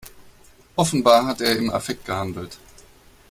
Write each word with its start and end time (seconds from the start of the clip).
Offenbar 0.77 1.27
hat 1.27 1.41
er 1.41 1.55
im 1.57 1.69
Affekt 1.69 2.05
gehandelt. 2.05 2.57